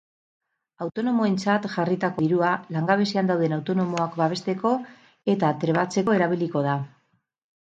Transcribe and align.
Autonomoentzat 0.85 1.67
jarritako 1.73 2.25
dirua 2.27 2.49
langabezian 2.77 3.29
dauden 3.33 3.55
autonomoak 3.59 4.17
babesteko 4.23 4.73
eta 5.35 5.53
trebatzeko 5.65 6.17
erabiliko 6.21 6.65
da. 6.71 6.75